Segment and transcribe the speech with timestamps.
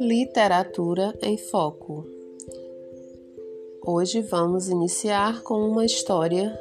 [0.00, 2.06] Literatura em Foco.
[3.84, 6.58] Hoje vamos iniciar com uma história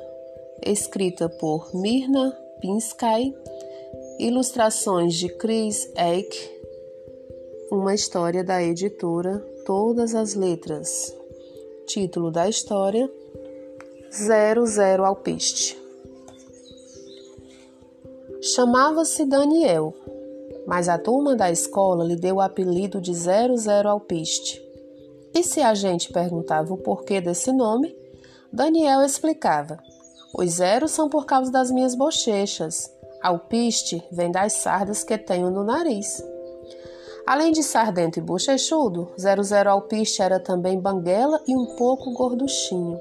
[0.66, 3.36] escrita por Mirna Pinsky,
[4.20, 6.38] ilustrações de Chris Eck,
[7.72, 11.16] uma história da editora Todas as Letras.
[11.86, 13.10] Título da história:
[14.12, 15.83] Zero Zero Alpiste.
[18.44, 19.94] Chamava-se Daniel
[20.66, 24.62] mas a turma da escola lhe deu o apelido de 00 Alpiste.
[25.34, 27.96] E se a gente perguntava o porquê desse nome,
[28.52, 29.78] Daniel explicava:
[30.38, 32.92] os zeros são por causa das minhas bochechas.
[33.22, 36.24] Alpiste vem das sardas que tenho no nariz.
[37.26, 43.00] Além de sardento e bochechudo, 00 Alpiste era também banguela e um pouco gorduchinho,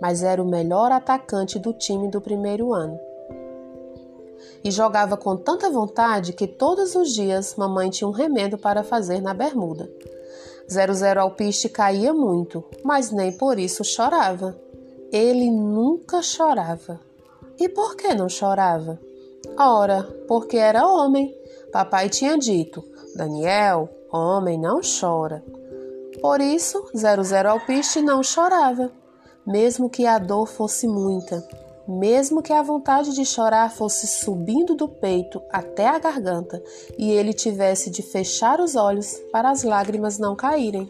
[0.00, 3.11] mas era o melhor atacante do time do primeiro ano
[4.64, 9.20] e jogava com tanta vontade que todos os dias mamãe tinha um remendo para fazer
[9.20, 9.90] na bermuda.
[10.70, 14.56] Zero Zero Alpiste caía muito, mas nem por isso chorava.
[15.12, 17.00] Ele nunca chorava.
[17.58, 18.98] E por que não chorava?
[19.58, 21.34] Ora, porque era homem.
[21.72, 22.82] Papai tinha dito:
[23.14, 25.44] Daniel, homem não chora.
[26.20, 28.90] Por isso, Zero Zero Alpiste não chorava,
[29.46, 31.42] mesmo que a dor fosse muita
[31.92, 36.62] mesmo que a vontade de chorar fosse subindo do peito até a garganta
[36.98, 40.88] e ele tivesse de fechar os olhos para as lágrimas não caírem.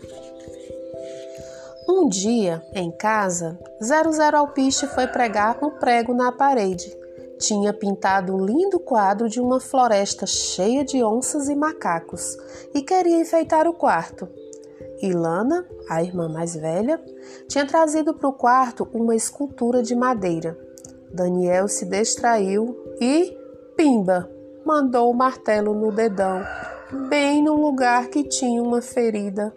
[1.88, 6.96] Um dia, em casa, Zero Zero Alpiste foi pregar um prego na parede.
[7.38, 12.36] Tinha pintado um lindo quadro de uma floresta cheia de onças e macacos
[12.72, 14.28] e queria enfeitar o quarto.
[15.02, 17.02] Ilana, a irmã mais velha,
[17.48, 20.56] tinha trazido para o quarto uma escultura de madeira
[21.12, 23.36] Daniel se distraiu e,
[23.76, 24.30] pimba,
[24.64, 26.42] mandou o martelo no dedão,
[27.08, 29.54] bem no lugar que tinha uma ferida.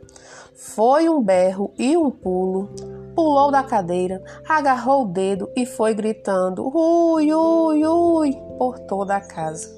[0.54, 2.70] Foi um berro e um pulo.
[3.16, 9.22] Pulou da cadeira, agarrou o dedo e foi gritando: ui, ui, ui, por toda a
[9.22, 9.74] casa.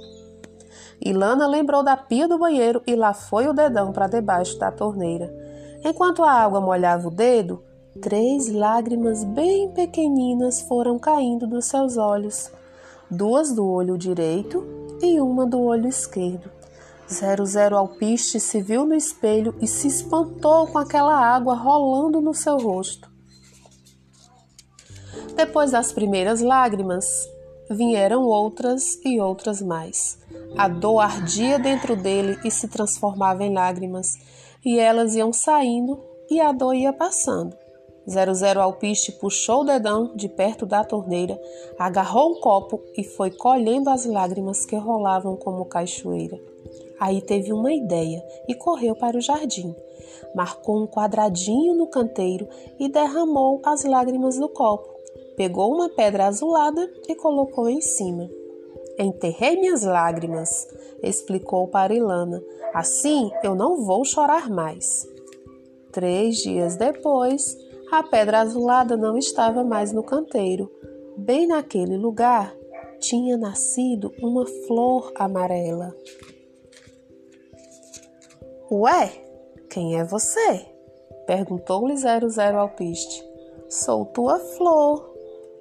[1.00, 5.32] Ilana lembrou da pia do banheiro e lá foi o dedão para debaixo da torneira.
[5.84, 7.64] Enquanto a água molhava o dedo,
[8.02, 12.52] Três lágrimas bem pequeninas foram caindo dos seus olhos,
[13.10, 14.64] duas do olho direito
[15.02, 16.52] e uma do olho esquerdo.
[17.12, 22.34] Zero Zero Alpiste se viu no espelho e se espantou com aquela água rolando no
[22.34, 23.10] seu rosto.
[25.36, 27.28] Depois das primeiras lágrimas,
[27.70, 30.20] vieram outras e outras mais.
[30.56, 34.14] A dor ardia dentro dele e se transformava em lágrimas,
[34.64, 37.56] e elas iam saindo e a dor ia passando.
[38.08, 41.40] 00 Alpiste puxou o dedão de perto da torneira,
[41.78, 46.40] agarrou um copo e foi colhendo as lágrimas que rolavam como cachoeira.
[47.00, 49.76] Aí teve uma ideia e correu para o jardim.
[50.34, 52.48] Marcou um quadradinho no canteiro
[52.80, 54.88] e derramou as lágrimas no copo.
[55.36, 58.30] Pegou uma pedra azulada e colocou em cima.
[58.98, 60.68] Enterrei minhas lágrimas,
[61.04, 62.42] explicou para Ilana.
[62.74, 65.08] Assim eu não vou chorar mais.
[65.92, 67.58] Três dias depois,
[67.92, 70.72] a pedra azulada não estava mais no canteiro.
[71.18, 72.54] Bem naquele lugar
[73.00, 75.96] tinha nascido uma flor amarela.
[78.72, 79.10] Ué,
[79.70, 80.66] quem é você?
[81.26, 83.24] Perguntou-lhe Zero Zero Alpiste.
[83.70, 85.14] Sou tua flor.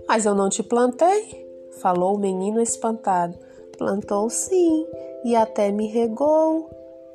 [0.09, 1.47] Mas eu não te plantei?
[1.81, 3.39] Falou o menino espantado.
[3.77, 4.87] Plantou sim,
[5.25, 6.71] e até me regou.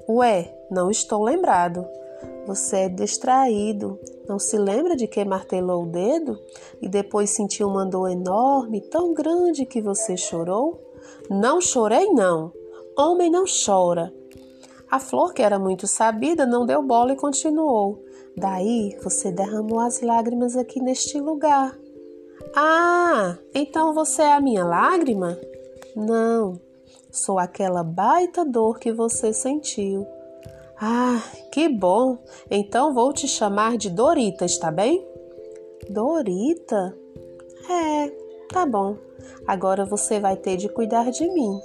[0.07, 1.87] Ué, não estou lembrado.
[2.45, 3.99] Você é distraído.
[4.27, 6.39] Não se lembra de que martelou o dedo
[6.81, 10.79] e depois sentiu uma dor enorme, tão grande que você chorou?
[11.29, 12.51] Não chorei, não.
[12.97, 14.13] Homem não chora.
[14.89, 18.03] A flor, que era muito sabida, não deu bola e continuou.
[18.35, 21.77] Daí você derramou as lágrimas aqui neste lugar.
[22.55, 25.37] Ah, então você é a minha lágrima?
[25.95, 26.59] Não,
[27.09, 30.05] sou aquela baita dor que você sentiu.
[30.83, 32.17] Ah, que bom!
[32.49, 35.07] Então vou te chamar de Dorita, está bem?
[35.87, 36.97] Dorita?
[37.69, 38.11] É,
[38.51, 38.97] tá bom.
[39.45, 41.59] Agora você vai ter de cuidar de mim.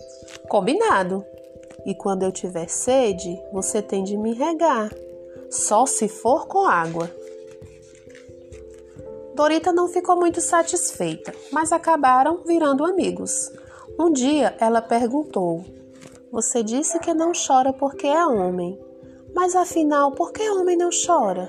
[0.51, 1.25] Combinado!
[1.87, 4.91] E quando eu tiver sede, você tem de me regar.
[5.49, 7.11] Só se for com água.
[9.35, 13.51] Dorita não ficou muito satisfeita, mas acabaram virando amigos.
[13.99, 15.65] Um dia ela perguntou:
[16.31, 18.86] Você disse que não chora porque é homem.
[19.37, 21.47] Mas afinal, por que homem não chora?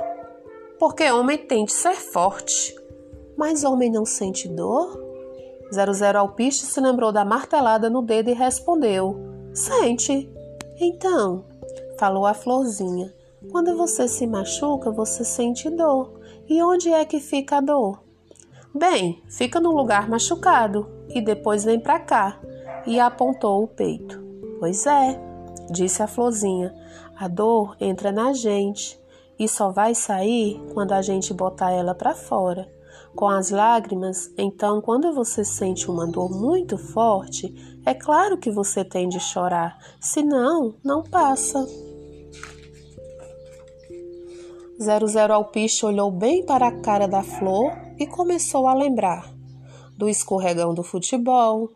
[0.78, 2.75] Porque homem tem de ser forte.
[3.38, 5.01] Mas homem não sente dor?
[5.72, 9.16] 00 Alpiste se lembrou da martelada no dedo e respondeu:
[9.54, 10.30] Sente.
[10.78, 11.45] Então,
[11.98, 13.13] falou a florzinha,
[13.51, 16.19] quando você se machuca, você sente dor.
[16.50, 18.04] E onde é que fica a dor?
[18.75, 22.38] Bem, fica no lugar machucado e depois vem para cá.
[22.86, 24.22] E apontou o peito.
[24.60, 25.18] Pois é,
[25.72, 26.75] disse a florzinha,
[27.19, 29.00] a dor entra na gente
[29.40, 32.72] e só vai sair quando a gente botar ela para fora.
[33.16, 37.54] Com as lágrimas, então, quando você sente uma dor muito forte,
[37.86, 41.66] é claro que você tem de chorar, senão não passa.
[44.80, 49.34] Zero Zero Alpiste olhou bem para a cara da flor e começou a lembrar
[49.98, 51.72] do escorregão do futebol,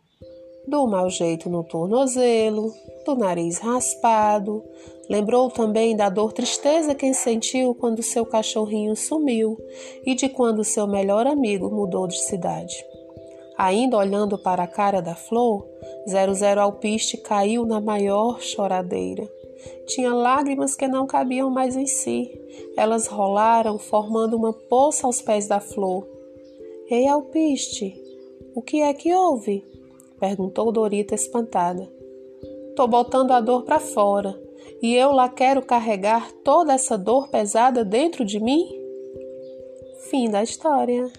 [0.68, 2.72] do mau jeito no tornozelo,
[3.04, 4.64] do nariz raspado.
[5.12, 9.58] Lembrou também da dor tristeza que sentiu quando seu cachorrinho sumiu
[10.06, 12.82] e de quando seu melhor amigo mudou de cidade.
[13.58, 15.68] Ainda olhando para a cara da flor,
[16.10, 19.30] Zero Zero Alpiste caiu na maior choradeira.
[19.86, 22.32] Tinha lágrimas que não cabiam mais em si.
[22.78, 26.08] Elas rolaram, formando uma poça aos pés da flor.
[26.90, 28.02] Ei, Alpiste,
[28.56, 29.62] o que é que houve?
[30.22, 31.92] perguntou Dorita espantada.
[32.78, 34.51] Tô botando a dor para fora
[34.82, 38.64] e eu lá quero carregar toda essa dor pesada dentro de mim?
[40.10, 41.12] Fim da história.